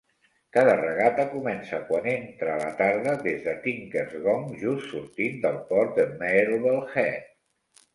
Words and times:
Cada 0.55 0.71
regata 0.77 1.25
comença 1.33 1.81
quan 1.91 2.07
entra 2.15 2.57
la 2.63 2.73
tarda, 2.81 3.15
des 3.29 3.45
de 3.51 3.55
"Tinkers 3.69 4.19
Gong", 4.27 4.51
just 4.67 4.93
sortint 4.99 5.41
del 5.49 5.65
port 5.73 5.99
de 6.03 6.13
Marblehead. 6.27 7.35